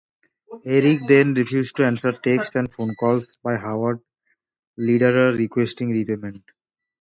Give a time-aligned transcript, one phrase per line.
[0.65, 3.99] Erick then refused to answer texts and phone calls by Howard
[4.75, 6.43] Lederer requesting repayment.